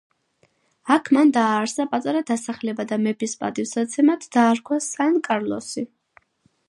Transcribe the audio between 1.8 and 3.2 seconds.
პატარა დასახლება და